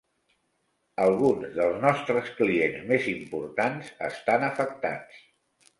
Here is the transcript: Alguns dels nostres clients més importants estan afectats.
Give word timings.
Alguns 1.03 1.51
dels 1.59 1.77
nostres 1.83 2.33
clients 2.41 2.89
més 2.93 3.07
importants 3.15 3.95
estan 4.13 4.49
afectats. 4.53 5.27